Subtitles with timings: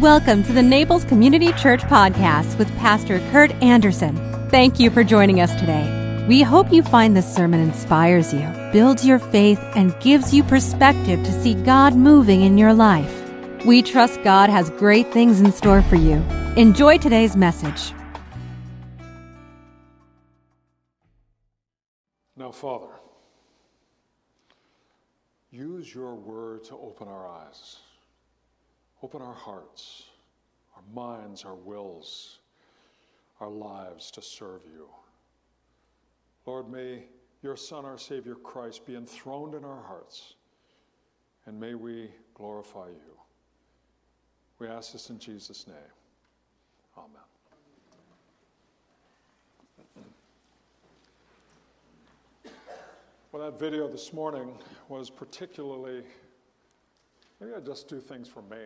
[0.00, 4.14] Welcome to the Naples Community Church Podcast with Pastor Kurt Anderson.
[4.50, 6.26] Thank you for joining us today.
[6.28, 11.24] We hope you find this sermon inspires you, builds your faith, and gives you perspective
[11.24, 13.10] to see God moving in your life.
[13.64, 16.16] We trust God has great things in store for you.
[16.58, 17.94] Enjoy today's message.
[22.36, 22.92] Now, Father,
[25.50, 27.78] use your word to open our eyes,
[29.02, 30.04] open our hearts,
[30.74, 32.38] our minds, our wills,
[33.40, 34.88] our lives to serve you.
[36.46, 37.04] Lord, may
[37.42, 40.34] your Son, our Savior Christ, be enthroned in our hearts,
[41.46, 43.16] and may we glorify you.
[44.58, 45.76] We ask this in Jesus' name.
[46.96, 47.10] Amen.
[53.32, 56.02] Well, that video this morning was particularly,
[57.38, 58.56] maybe I just do things for me.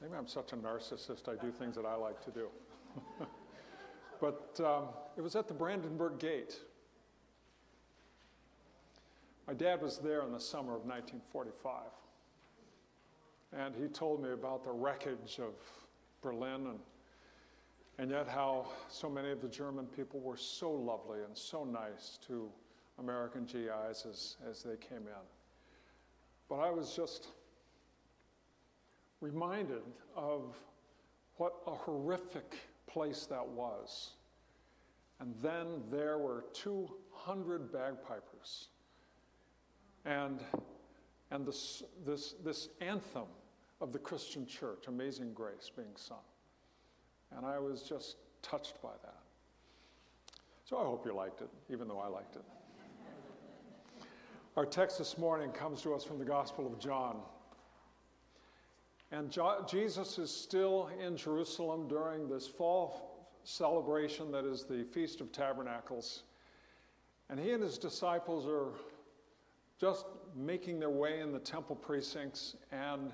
[0.00, 2.48] Maybe I'm such a narcissist, I do things that I like to do.
[4.20, 4.84] but um,
[5.16, 6.58] it was at the Brandenburg Gate.
[9.46, 11.82] My dad was there in the summer of 1945.
[13.56, 15.54] And he told me about the wreckage of
[16.22, 16.78] Berlin and,
[17.98, 22.18] and yet how so many of the German people were so lovely and so nice
[22.26, 22.50] to
[22.98, 25.26] American GIs as, as they came in.
[26.48, 27.28] But I was just
[29.20, 29.82] reminded
[30.16, 30.56] of
[31.36, 34.12] what a horrific place that was.
[35.20, 38.68] And then there were 200 bagpipers.
[40.04, 40.40] And,
[41.30, 43.26] and this, this, this anthem
[43.80, 46.18] of the Christian church, Amazing Grace, being sung.
[47.36, 49.20] And I was just touched by that.
[50.64, 52.44] So I hope you liked it, even though I liked it.
[54.56, 57.18] Our text this morning comes to us from the Gospel of John.
[59.10, 65.20] And jo- Jesus is still in Jerusalem during this fall celebration that is the Feast
[65.20, 66.24] of Tabernacles.
[67.30, 68.72] And he and his disciples are
[69.80, 72.56] just making their way in the temple precincts.
[72.72, 73.12] And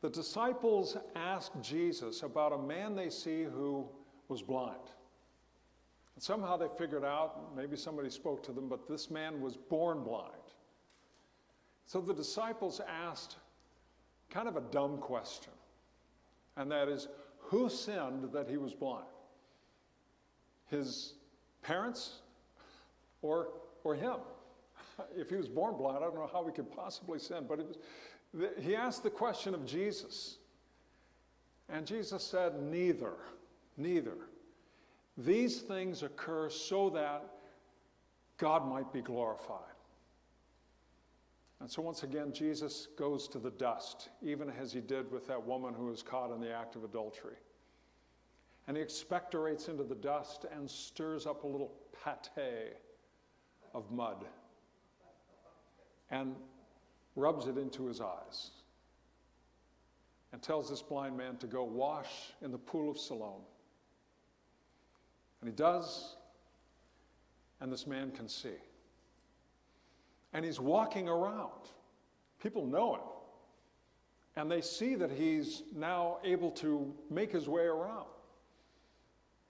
[0.00, 3.88] the disciples ask Jesus about a man they see who
[4.28, 4.76] was blind.
[6.14, 10.04] And somehow they figured out, maybe somebody spoke to them, but this man was born
[10.04, 10.32] blind.
[11.86, 13.36] So the disciples asked
[14.30, 15.52] kind of a dumb question,
[16.56, 17.08] and that is
[17.38, 19.06] who sinned that he was blind?
[20.70, 21.14] His
[21.62, 22.20] parents
[23.22, 23.48] or,
[23.84, 24.16] or him?
[25.16, 27.76] If he was born blind, I don't know how he could possibly sin, but was,
[28.60, 30.38] he asked the question of Jesus.
[31.68, 33.14] And Jesus said, Neither,
[33.76, 34.16] neither.
[35.16, 37.24] These things occur so that
[38.38, 39.77] God might be glorified.
[41.60, 45.44] And so, once again, Jesus goes to the dust, even as he did with that
[45.44, 47.36] woman who was caught in the act of adultery.
[48.68, 51.72] And he expectorates into the dust and stirs up a little
[52.04, 52.74] pate
[53.74, 54.24] of mud
[56.10, 56.36] and
[57.16, 58.50] rubs it into his eyes
[60.32, 63.40] and tells this blind man to go wash in the pool of Siloam.
[65.40, 66.16] And he does,
[67.60, 68.56] and this man can see.
[70.38, 71.50] And he's walking around.
[72.40, 73.00] People know him.
[74.36, 78.06] And they see that he's now able to make his way around.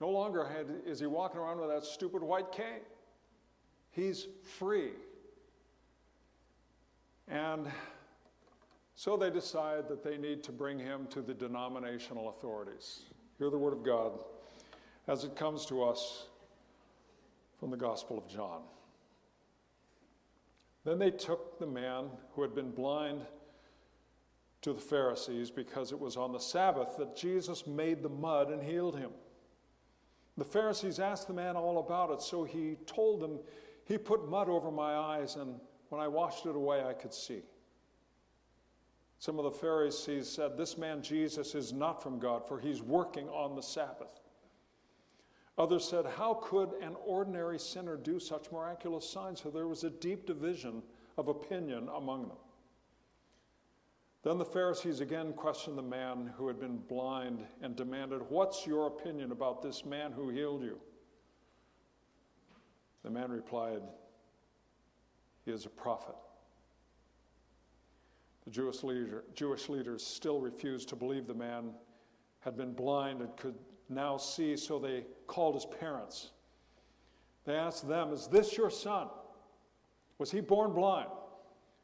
[0.01, 0.49] No longer
[0.87, 2.81] is he walking around with that stupid white cane.
[3.91, 4.93] He's free.
[7.27, 7.67] And
[8.95, 13.01] so they decide that they need to bring him to the denominational authorities.
[13.37, 14.13] Hear the word of God
[15.07, 16.25] as it comes to us
[17.59, 18.61] from the Gospel of John.
[20.85, 23.21] Then they took the man who had been blind
[24.61, 28.61] to the Pharisees because it was on the Sabbath that Jesus made the mud and
[28.61, 29.11] healed him.
[30.37, 33.39] The Pharisees asked the man all about it, so he told them,
[33.85, 35.59] He put mud over my eyes, and
[35.89, 37.41] when I washed it away, I could see.
[39.17, 43.27] Some of the Pharisees said, This man Jesus is not from God, for he's working
[43.29, 44.21] on the Sabbath.
[45.59, 49.41] Others said, How could an ordinary sinner do such miraculous signs?
[49.41, 50.81] So there was a deep division
[51.17, 52.37] of opinion among them.
[54.23, 58.87] Then the Pharisees again questioned the man who had been blind and demanded, What's your
[58.87, 60.79] opinion about this man who healed you?
[63.03, 63.81] The man replied,
[65.43, 66.15] He is a prophet.
[68.45, 71.71] The Jewish, leader, Jewish leaders still refused to believe the man
[72.39, 73.55] had been blind and could
[73.89, 76.29] now see, so they called his parents.
[77.45, 79.07] They asked them, Is this your son?
[80.19, 81.09] Was he born blind?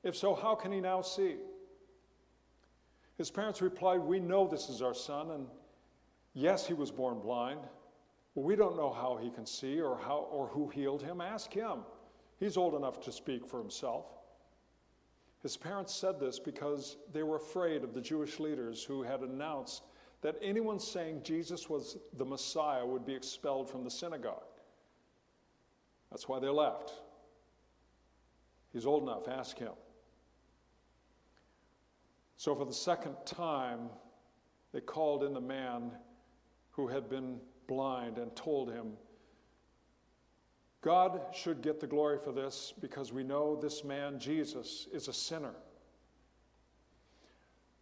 [0.04, 1.38] If so, how can he now see?
[3.18, 5.48] His parents replied, We know this is our son, and
[6.34, 7.62] yes, he was born blind.
[8.36, 11.22] We don't know how he can see or, how, or who healed him.
[11.22, 11.80] Ask him.
[12.38, 14.06] He's old enough to speak for himself.
[15.42, 19.84] His parents said this because they were afraid of the Jewish leaders who had announced
[20.26, 24.42] that anyone saying Jesus was the Messiah would be expelled from the synagogue.
[26.10, 26.94] That's why they left.
[28.74, 29.74] He's old enough, ask him.
[32.38, 33.92] So, for the second time,
[34.74, 35.92] they called in the man
[36.72, 38.94] who had been blind and told him,
[40.82, 45.14] God should get the glory for this because we know this man, Jesus, is a
[45.14, 45.54] sinner.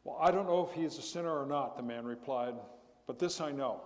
[0.03, 2.55] Well, I don't know if he's a sinner or not, the man replied,
[3.07, 3.81] but this I know.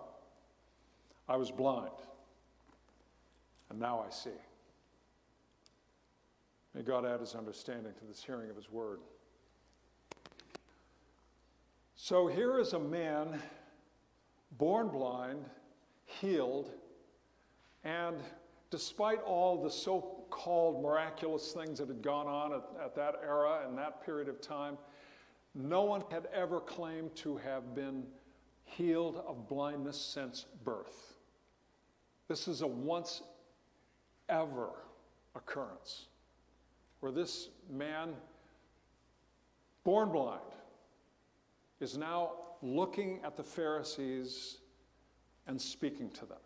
[1.30, 1.92] I was blind,
[3.70, 4.30] and now I see.
[6.74, 9.00] May God add his understanding to this hearing of his word.
[11.96, 13.42] So here is a man
[14.58, 15.44] born blind,
[16.06, 16.72] healed,
[17.84, 18.18] and
[18.70, 23.62] despite all the so called miraculous things that had gone on at, at, that era
[23.68, 24.78] and that period of time,
[25.58, 28.04] no one had ever claimed to have been
[28.64, 31.16] healed of blindness since birth.
[32.28, 33.24] This is a once
[34.30, 34.70] ever
[35.36, 36.06] occurrence
[37.00, 38.14] where this man,
[39.84, 40.42] born blind,
[41.80, 42.32] is now
[42.62, 44.58] looking at the Pharisees
[45.48, 46.38] and speaking to them.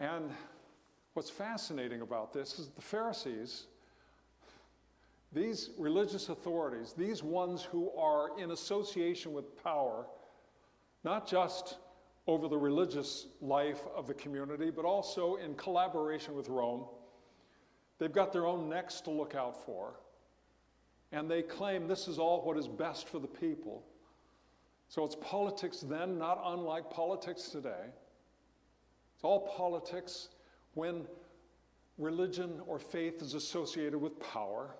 [0.00, 0.30] And
[1.14, 3.66] what's fascinating about this is the Pharisees,
[5.32, 10.06] these religious authorities, these ones who are in association with power,
[11.04, 11.76] not just
[12.26, 16.84] over the religious life of the community, but also in collaboration with Rome.
[17.98, 19.94] They've got their own necks to look out for
[21.12, 23.82] and they claim this is all what is best for the people.
[24.88, 27.86] So it's politics then, not unlike politics today.
[29.14, 30.28] It's all politics
[30.74, 31.06] when
[31.98, 34.74] religion or faith is associated with power.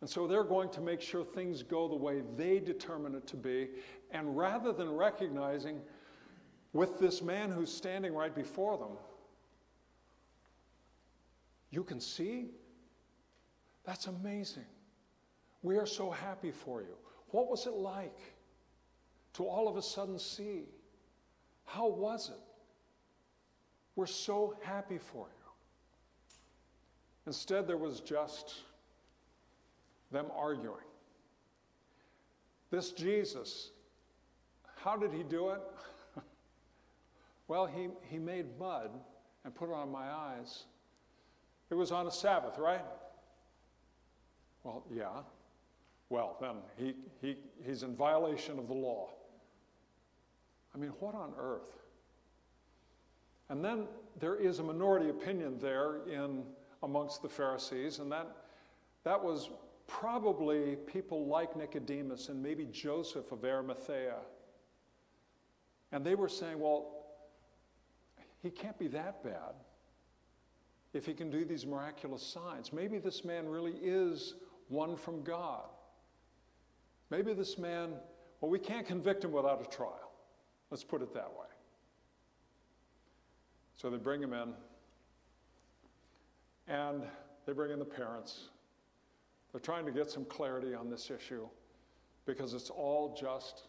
[0.00, 3.36] And so they're going to make sure things go the way they determine it to
[3.36, 3.68] be.
[4.12, 5.80] And rather than recognizing
[6.72, 8.96] with this man who's standing right before them,
[11.70, 12.46] you can see?
[13.84, 14.64] That's amazing.
[15.62, 16.94] We are so happy for you.
[17.30, 18.18] What was it like
[19.34, 20.62] to all of a sudden see?
[21.64, 22.40] How was it?
[23.96, 25.50] We're so happy for you.
[27.26, 28.62] Instead, there was just
[30.10, 30.76] them arguing.
[32.70, 33.70] This Jesus,
[34.76, 35.60] how did he do it?
[37.48, 38.90] well, he, he made mud
[39.44, 40.64] and put it on my eyes.
[41.70, 42.84] It was on a Sabbath, right?
[44.64, 45.20] Well, yeah
[46.10, 49.10] well, then he, he, he's in violation of the law.
[50.74, 51.76] I mean, what on earth?
[53.50, 53.86] And then
[54.18, 56.44] there is a minority opinion there in
[56.82, 58.28] amongst the Pharisees, and that,
[59.04, 59.50] that was
[59.88, 64.18] probably people like Nicodemus and maybe Joseph of Arimathea.
[65.90, 67.06] And they were saying, well,
[68.42, 69.54] he can't be that bad
[70.92, 72.72] if he can do these miraculous signs.
[72.72, 74.34] Maybe this man really is
[74.68, 75.64] one from God.
[77.10, 77.94] Maybe this man,
[78.40, 80.12] well, we can't convict him without a trial.
[80.70, 81.46] Let's put it that way.
[83.76, 84.52] So they bring him in,
[86.66, 87.02] and
[87.46, 88.48] they bring in the parents.
[89.52, 91.48] They're trying to get some clarity on this issue
[92.26, 93.68] because it's all just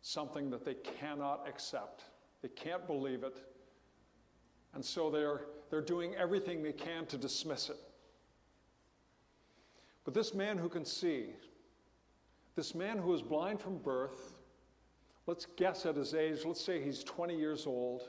[0.00, 2.04] something that they cannot accept.
[2.42, 3.36] They can't believe it.
[4.74, 7.76] And so they're, they're doing everything they can to dismiss it.
[10.04, 11.30] But this man who can see,
[12.54, 14.36] this man who was blind from birth,
[15.26, 18.08] let's guess at his age, let's say he's 20 years old.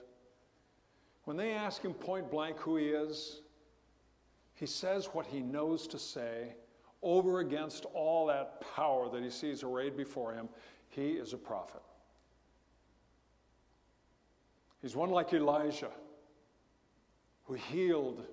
[1.26, 3.42] When they ask him point blank who he is,
[4.54, 6.54] he says what he knows to say
[7.04, 10.50] over against all that power that he sees arrayed before him.
[10.90, 11.82] He is a prophet.
[14.82, 15.92] He's one like Elijah,
[17.46, 18.24] who healed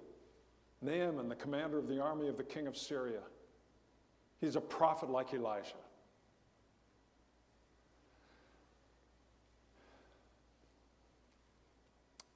[0.82, 3.20] Naaman, the commander of the army of the king of Syria.
[4.40, 5.72] He's a prophet like Elijah.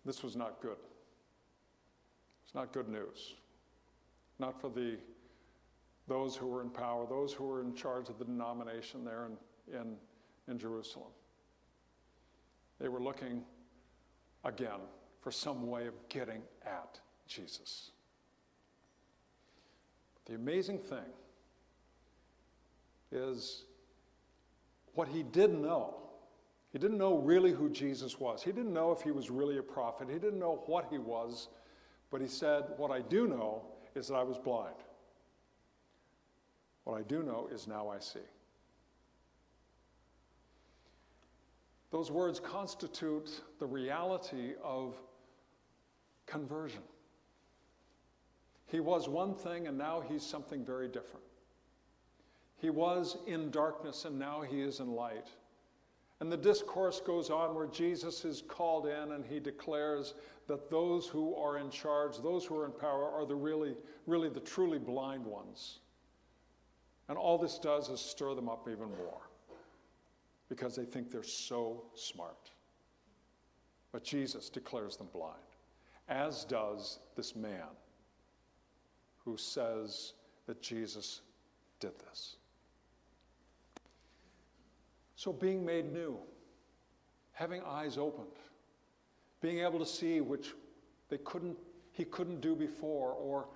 [0.04, 0.78] This was not good.
[2.44, 3.34] It's not good news.
[4.38, 4.96] Not for the
[6.08, 9.78] those who were in power, those who were in charge of the denomination there in,
[9.78, 9.96] in,
[10.48, 11.10] in Jerusalem.
[12.80, 13.42] They were looking
[14.44, 14.80] again
[15.20, 17.90] for some way of getting at Jesus.
[20.26, 21.10] The amazing thing
[23.10, 23.64] is
[24.94, 25.94] what he did know.
[26.72, 28.42] He didn't know really who Jesus was.
[28.42, 30.08] He didn't know if he was really a prophet.
[30.10, 31.48] He didn't know what he was.
[32.10, 33.62] But he said, What I do know
[33.94, 34.76] is that I was blind.
[36.88, 38.26] What I do know is now I see.
[41.90, 44.94] Those words constitute the reality of
[46.24, 46.80] conversion.
[48.64, 51.26] He was one thing and now he's something very different.
[52.56, 55.28] He was in darkness and now he is in light.
[56.20, 60.14] And the discourse goes on where Jesus is called in and he declares
[60.46, 63.76] that those who are in charge, those who are in power, are the really,
[64.06, 65.80] really the truly blind ones.
[67.08, 69.20] And all this does is stir them up even more
[70.48, 72.50] because they think they're so smart.
[73.92, 75.36] But Jesus declares them blind,
[76.08, 77.68] as does this man
[79.24, 80.12] who says
[80.46, 81.20] that Jesus
[81.80, 82.36] did this.
[85.16, 86.16] So, being made new,
[87.32, 88.28] having eyes opened,
[89.40, 90.54] being able to see which
[91.08, 91.56] they couldn't,
[91.92, 93.46] he couldn't do before, or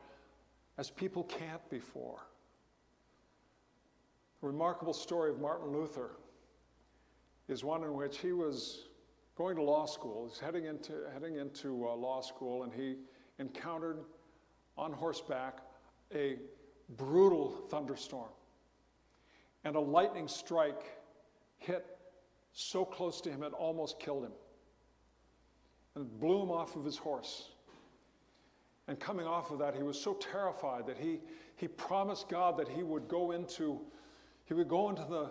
[0.77, 2.19] as people can't before.
[4.43, 6.11] Remarkable story of Martin Luther
[7.49, 8.89] is one in which he was
[9.37, 10.29] going to law school.
[10.29, 12.97] He's heading into, heading into uh, law school, and he
[13.39, 14.01] encountered
[14.77, 15.61] on horseback
[16.15, 16.37] a
[16.97, 18.31] brutal thunderstorm.
[19.65, 20.83] And a lightning strike
[21.59, 21.87] hit
[22.53, 24.33] so close to him it almost killed him
[25.95, 27.51] and blew him off of his horse.
[28.89, 31.21] And coming off of that, he was so terrified that he,
[31.57, 33.81] he promised God that he would go into,
[34.53, 35.31] he would go into the,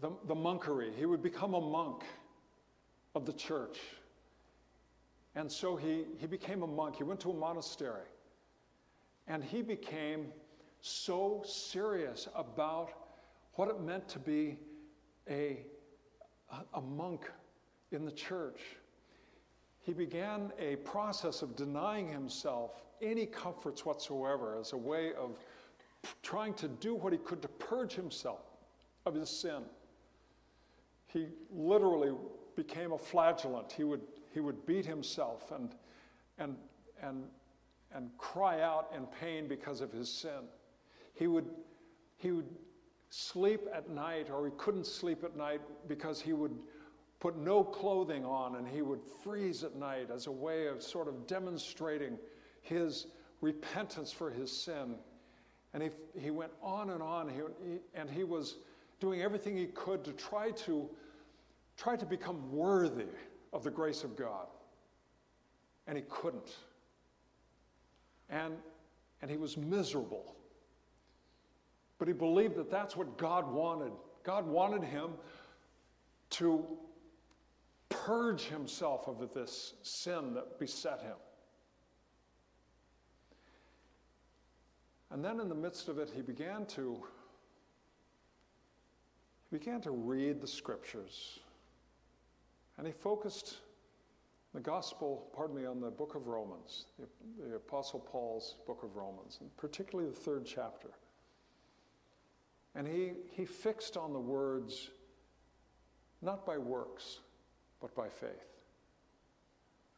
[0.00, 0.90] the, the monkery.
[0.98, 2.02] He would become a monk
[3.14, 3.78] of the church.
[5.36, 6.96] And so he, he became a monk.
[6.96, 8.08] He went to a monastery.
[9.28, 10.32] And he became
[10.80, 12.90] so serious about
[13.52, 14.58] what it meant to be
[15.30, 15.58] a,
[16.74, 17.30] a monk
[17.92, 18.58] in the church.
[19.78, 25.38] He began a process of denying himself any comforts whatsoever as a way of
[26.22, 28.44] trying to do what he could to purge himself
[29.04, 29.62] of his sin.
[31.06, 32.12] He literally
[32.56, 33.72] became a flagellant.
[33.72, 35.74] He would, he would beat himself and,
[36.38, 36.56] and,
[37.02, 37.24] and
[37.96, 40.48] and cry out in pain because of his sin.
[41.14, 41.46] He would,
[42.16, 42.48] he would
[43.08, 46.56] sleep at night, or he couldn't sleep at night because he would
[47.20, 51.08] put no clothing on and he would freeze at night as a way of sort
[51.08, 52.18] of demonstrating
[52.60, 53.06] his
[53.40, 54.96] repentance for his sin.
[55.76, 57.34] And he, he went on and on, he,
[57.70, 58.56] he, and he was
[58.98, 60.88] doing everything he could to try to
[61.76, 63.04] try to become worthy
[63.52, 64.46] of the grace of God.
[65.86, 66.56] And he couldn't.
[68.30, 68.54] And,
[69.20, 70.34] and he was miserable.
[71.98, 73.92] But he believed that that's what God wanted.
[74.22, 75.10] God wanted him
[76.30, 76.64] to
[77.90, 81.16] purge himself of this sin that beset him.
[85.16, 87.02] And then in the midst of it, he began to
[89.50, 91.38] he began to read the scriptures.
[92.76, 93.56] And he focused
[94.52, 97.06] the gospel, pardon me, on the book of Romans, the,
[97.48, 100.90] the Apostle Paul's book of Romans, and particularly the third chapter.
[102.74, 104.90] And he, he fixed on the words,
[106.20, 107.20] not by works,
[107.80, 108.58] but by faith.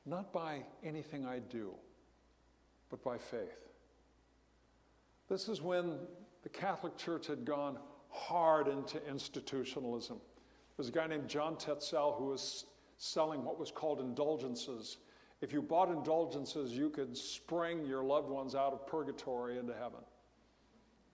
[0.07, 1.73] Not by anything I do,
[2.89, 3.68] but by faith.
[5.29, 5.99] This is when
[6.43, 10.17] the Catholic Church had gone hard into institutionalism.
[10.17, 12.65] There was a guy named John Tetzel who was
[12.97, 14.99] selling what was called indulgences.
[15.41, 20.01] If you bought indulgences, you could spring your loved ones out of purgatory into heaven.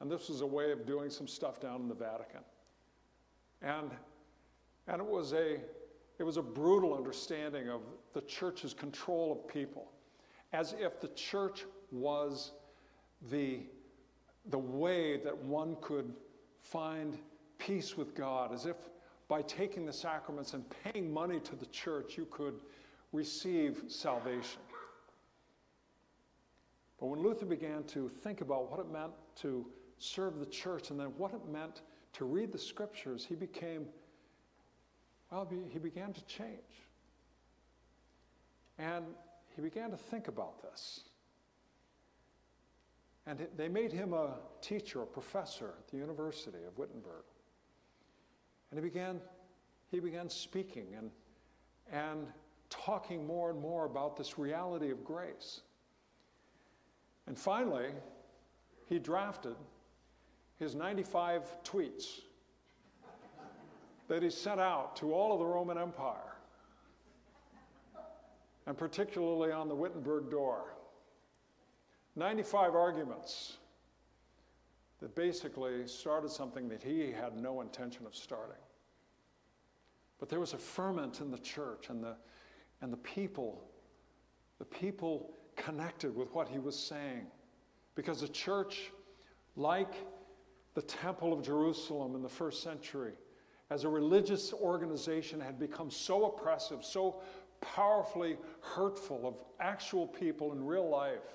[0.01, 2.41] And this was a way of doing some stuff down in the Vatican.
[3.63, 3.91] And,
[4.87, 5.61] and it, was a,
[6.19, 7.81] it was a brutal understanding of
[8.13, 9.91] the church's control of people,
[10.53, 12.53] as if the church was
[13.31, 13.61] the,
[14.51, 16.13] the way that one could
[16.61, 17.19] find
[17.59, 18.77] peace with God, as if
[19.29, 22.55] by taking the sacraments and paying money to the church, you could
[23.13, 24.61] receive salvation.
[27.01, 29.67] But when Luther began to think about what it meant to
[29.99, 31.83] serve the church and then what it meant
[32.15, 33.87] to read the scriptures, he became,
[35.31, 36.49] well, he began to change.
[38.79, 39.05] And
[39.55, 41.01] he began to think about this.
[43.27, 47.25] And they made him a teacher, a professor at the University of Wittenberg.
[48.71, 49.21] And he began,
[49.91, 51.11] he began speaking and,
[51.91, 52.27] and
[52.69, 55.63] talking more and more about this reality of grace.
[57.27, 57.91] And finally,
[58.87, 59.57] he drafted
[60.59, 62.21] his 95 tweets
[64.09, 66.37] that he sent out to all of the Roman Empire,
[68.67, 70.75] and particularly on the Wittenberg door.
[72.17, 73.59] 95 arguments
[75.01, 78.57] that basically started something that he had no intention of starting.
[80.19, 82.17] But there was a ferment in the church, and the,
[82.81, 83.65] and the people,
[84.59, 87.27] the people connected with what he was saying.
[87.95, 88.91] Because the church,
[89.57, 89.95] like
[90.75, 93.13] the Temple of Jerusalem in the first century,
[93.71, 97.23] as a religious organization, had become so oppressive, so
[97.61, 101.35] powerfully hurtful of actual people in real life,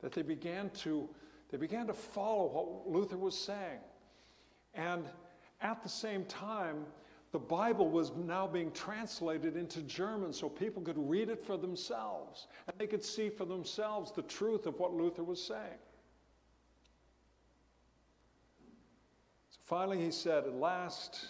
[0.00, 1.08] that they began to,
[1.50, 3.80] they began to follow what Luther was saying.
[4.74, 5.04] And
[5.60, 6.84] at the same time,
[7.32, 12.46] the Bible was now being translated into German so people could read it for themselves
[12.66, 15.80] and they could see for themselves the truth of what Luther was saying.
[19.50, 21.26] So finally, he said, At last,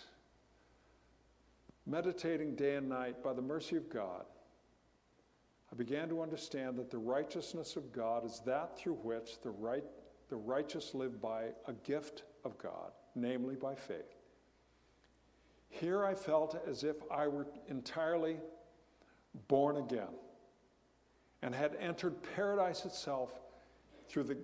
[1.86, 4.26] meditating day and night by the mercy of God,
[5.76, 9.84] I began to understand that the righteousness of God is that through which the, right,
[10.30, 14.16] the righteous live by a gift of God, namely by faith.
[15.68, 18.38] Here I felt as if I were entirely
[19.48, 20.14] born again
[21.42, 23.38] and had entered paradise itself
[24.08, 24.38] through the,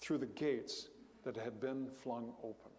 [0.00, 0.90] through the gates
[1.24, 2.70] that had been flung open.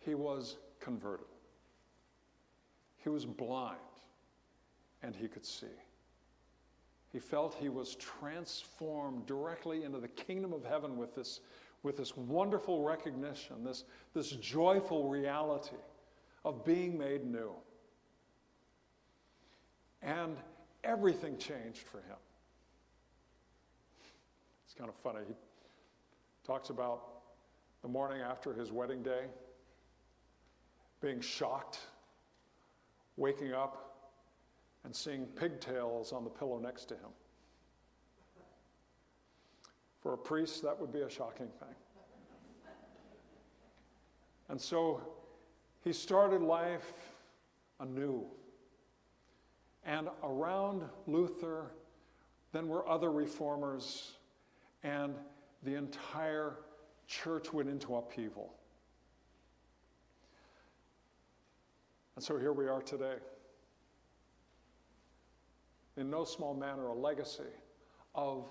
[0.00, 1.24] He was converted.
[2.98, 3.78] He was blind
[5.02, 5.66] and he could see.
[7.12, 11.40] He felt he was transformed directly into the kingdom of heaven with this
[11.82, 15.76] with this wonderful recognition, this, this joyful reality
[16.44, 17.52] of being made new.
[20.02, 20.36] And
[20.84, 22.16] everything changed for him.
[24.64, 25.20] It's kind of funny.
[25.26, 25.34] He
[26.46, 27.04] talks about
[27.82, 29.26] the morning after his wedding day,
[31.00, 31.78] being shocked,
[33.16, 33.87] waking up,
[34.84, 37.10] and seeing pigtails on the pillow next to him.
[40.00, 41.74] For a priest, that would be a shocking thing.
[44.48, 45.02] And so
[45.82, 46.92] he started life
[47.80, 48.24] anew.
[49.84, 51.72] And around Luther,
[52.52, 54.12] then were other reformers,
[54.82, 55.14] and
[55.62, 56.56] the entire
[57.06, 58.54] church went into upheaval.
[62.16, 63.16] And so here we are today.
[65.98, 67.42] In no small manner, a legacy
[68.14, 68.48] of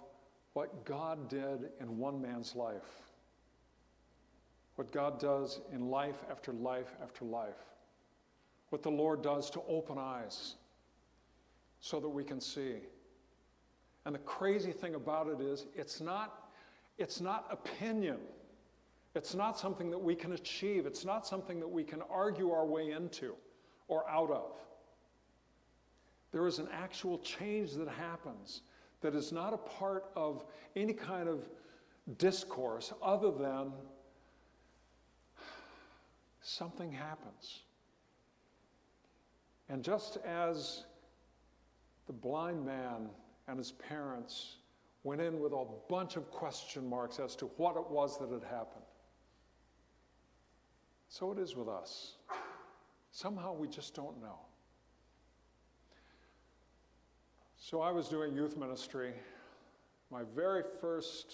[0.53, 3.03] what God did in one man's life,
[4.75, 7.55] what God does in life after life after life,
[8.69, 10.55] what the Lord does to open eyes
[11.79, 12.75] so that we can see.
[14.05, 16.49] And the crazy thing about it is, it's not,
[16.97, 18.17] it's not opinion.
[19.15, 20.86] It's not something that we can achieve.
[20.86, 23.36] It's not something that we can argue our way into
[23.88, 24.51] or out of.
[26.32, 28.62] There is an actual change that happens
[29.02, 30.44] that is not a part of
[30.76, 31.48] any kind of
[32.18, 33.72] discourse other than
[36.42, 37.63] something happens.
[39.70, 40.86] And just as
[42.08, 43.10] the blind man
[43.48, 44.58] and his parents
[45.04, 48.44] went in with a bunch of question marks as to what it was that had
[48.44, 48.86] happened,
[51.10, 52.16] so it is with us.
[53.12, 54.40] Somehow we just don't know.
[57.69, 59.12] So I was doing youth ministry.
[60.10, 61.34] My very first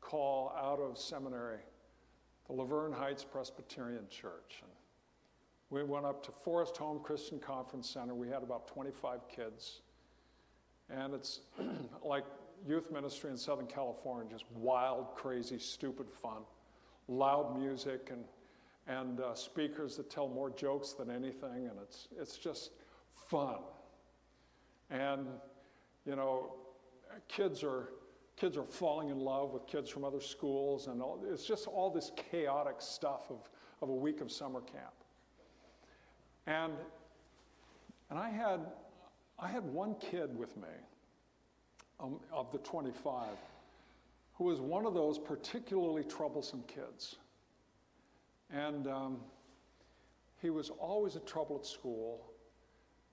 [0.00, 1.58] call out of seminary,
[2.46, 4.62] the La Verne Heights Presbyterian Church.
[4.62, 4.72] And
[5.68, 8.14] we went up to Forest Home Christian Conference Center.
[8.14, 9.82] We had about 25 kids.
[10.88, 11.40] And it's
[12.02, 12.24] like
[12.66, 16.44] youth ministry in Southern California, just wild, crazy, stupid fun.
[17.08, 18.24] Loud music and,
[18.86, 21.66] and uh, speakers that tell more jokes than anything.
[21.68, 22.70] And it's, it's just
[23.28, 23.58] fun.
[24.92, 25.26] And,
[26.04, 26.52] you know,
[27.26, 27.88] kids are,
[28.36, 31.90] kids are falling in love with kids from other schools, and all, it's just all
[31.90, 33.48] this chaotic stuff of,
[33.80, 34.92] of a week of summer camp.
[36.46, 36.74] And,
[38.10, 38.60] and I, had,
[39.38, 40.68] I had one kid with me
[41.98, 43.28] um, of the 25
[44.34, 47.16] who was one of those particularly troublesome kids.
[48.50, 49.18] And um,
[50.40, 52.31] he was always a trouble at school.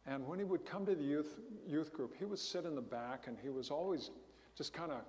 [0.10, 2.82] And when he would come to the youth, youth group, he would sit in the
[2.82, 4.10] back and he was always
[4.58, 5.02] just kind of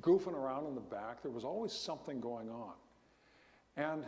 [0.00, 1.22] goofing around in the back.
[1.22, 2.72] There was always something going on.
[3.76, 4.04] And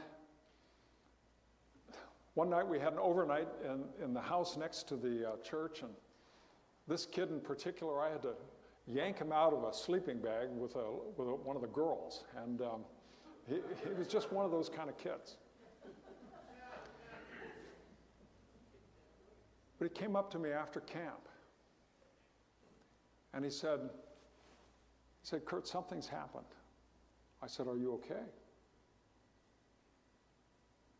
[2.35, 5.83] one night we had an overnight in, in the house next to the uh, church,
[5.83, 5.92] and
[6.88, 8.35] this kid in particular, I had to
[8.88, 12.24] yank him out of a sleeping bag with, a, with a, one of the girls.
[12.42, 12.81] And um,
[13.48, 15.37] he, he was just one of those kind of kids.
[19.83, 21.29] But he came up to me after camp
[23.35, 26.45] and he said, he said, Kurt, something's happened.
[27.42, 28.23] I said, Are you okay?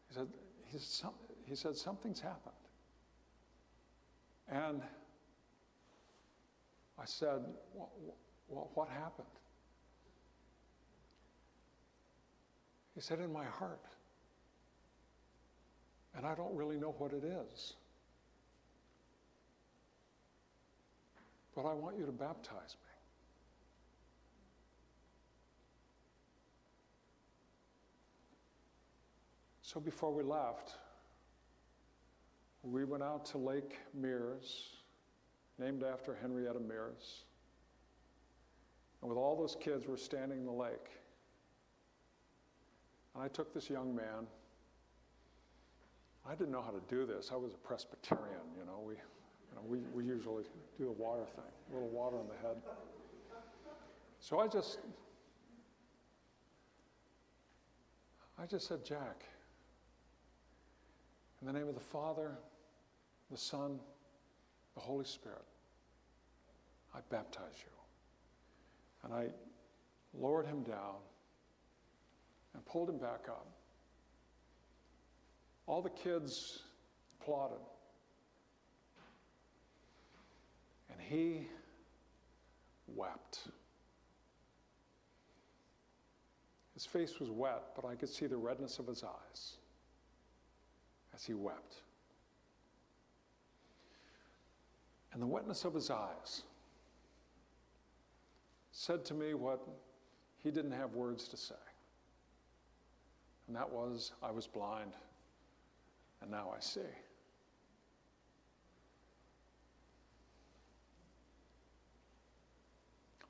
[0.09, 0.27] He said,
[0.67, 1.11] he said,
[1.45, 2.57] he said Something's happened.
[4.49, 4.83] And
[6.99, 7.39] I said,
[7.73, 9.29] well, What happened?
[12.97, 13.85] He said, In my heart.
[16.17, 17.75] And I don't really know what it is.
[21.55, 22.93] But I want you to baptize me.
[29.61, 30.75] So before we left,
[32.63, 34.69] we went out to Lake Mears,
[35.59, 37.25] named after Henrietta Mears.
[39.01, 40.91] And with all those kids, we're standing in the lake.
[43.15, 44.27] And I took this young man.
[46.29, 47.31] I didn't know how to do this.
[47.33, 48.81] I was a Presbyterian, you know.
[48.87, 48.95] We,
[49.53, 50.45] you know, we, we usually
[50.79, 52.57] do the water thing, a little water on the head.
[54.21, 54.79] So I just,
[58.39, 59.25] I just said, Jack,
[61.41, 62.33] in the name of the Father,
[63.31, 63.79] the Son,
[64.75, 65.45] the Holy Spirit,
[66.95, 67.73] I baptize you.
[69.05, 69.27] And I
[70.15, 70.97] lowered him down
[72.55, 73.47] and pulled him back up.
[75.67, 76.61] All the kids
[77.21, 77.59] applauded.
[80.91, 81.47] And he
[82.87, 83.41] wept.
[86.73, 89.57] His face was wet, but I could see the redness of his eyes
[91.15, 91.83] as he wept.
[95.13, 96.45] And the wetness of his eyes
[98.71, 99.61] said to me what
[100.43, 101.55] he didn't have words to say.
[103.49, 104.93] And that was, I was blind,
[106.23, 106.81] and now I see.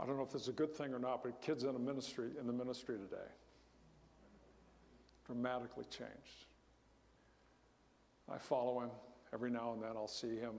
[0.02, 1.78] I don't know if this is a good thing or not, but kids in a
[1.78, 3.30] ministry in the ministry today
[5.24, 6.46] dramatically changed.
[8.28, 8.90] I follow him
[9.32, 9.90] every now and then.
[9.94, 10.54] I'll see him,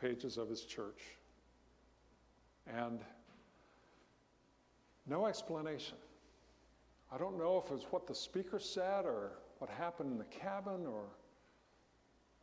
[0.00, 1.00] pages of his church,
[2.66, 2.98] and
[5.06, 5.96] no explanation.
[7.12, 10.24] I don't know if it was what the speaker said or what happened in the
[10.24, 11.04] cabin or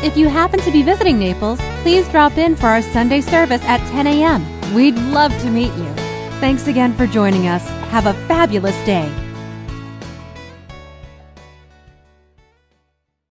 [0.05, 3.81] If you happen to be visiting Naples, please drop in for our Sunday service at
[3.91, 4.47] 10 a.m.
[4.73, 5.93] We'd love to meet you.
[6.39, 7.67] Thanks again for joining us.
[7.91, 9.13] Have a fabulous day.